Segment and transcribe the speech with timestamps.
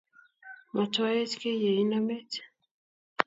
[0.75, 2.35] Matwa-ech kiy ye inamech,